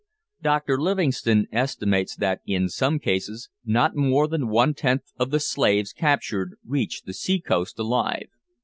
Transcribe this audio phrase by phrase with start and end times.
[0.41, 5.93] Dr Livingstone estimates that, in some cases, not more than one tenth of the slaves
[5.93, 8.29] captured reach the sea coast alive.